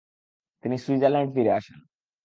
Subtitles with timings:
[0.63, 1.79] তিনি সুইজারল্যান্ড ফিরে আসেন।